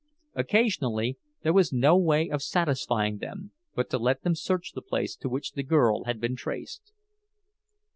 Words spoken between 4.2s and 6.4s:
them search the place to which the girl had been